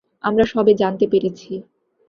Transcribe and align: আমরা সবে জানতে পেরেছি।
আমরা 0.23 0.45
সবে 0.45 0.73
জানতে 0.73 1.05
পেরেছি। 1.07 1.51